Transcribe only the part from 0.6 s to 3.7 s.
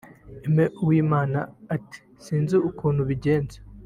Uwimana ati 'Sinzi ukuntu ubigenza